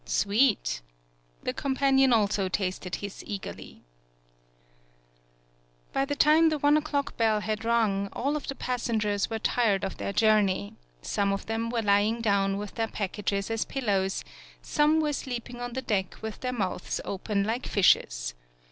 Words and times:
"Sweet!" 0.03 0.81
The 1.43 1.53
companion 1.53 2.11
also 2.11 2.49
tasted 2.49 2.95
his 2.95 3.23
eagerly. 3.27 3.83
152 5.91 5.91
TSUGARU 5.91 5.91
STRAIT 5.91 5.93
By 5.93 6.05
the 6.05 6.15
time 6.15 6.49
the 6.49 6.57
one 6.57 6.75
o'clock 6.77 7.17
bell 7.17 7.41
had 7.41 7.63
rung, 7.63 8.09
all 8.11 8.35
of 8.35 8.47
the 8.47 8.55
passengers 8.55 9.29
were 9.29 9.37
tired 9.37 9.83
of 9.85 9.97
their 9.97 10.11
journey; 10.11 10.73
some 11.03 11.31
of 11.31 11.45
them 11.45 11.69
were 11.69 11.83
ly 11.83 12.01
ing 12.01 12.19
down 12.19 12.57
with 12.57 12.73
their 12.73 12.87
packages 12.87 13.51
as 13.51 13.63
pil 13.63 13.83
lows, 13.85 14.23
some 14.63 15.01
were 15.01 15.13
sleeping 15.13 15.61
on 15.61 15.73
the 15.73 15.83
deck 15.83 16.17
with 16.23 16.39
their 16.39 16.51
mouths 16.53 16.99
open 17.05 17.43
like 17.43 17.67
fishes. 17.67 18.33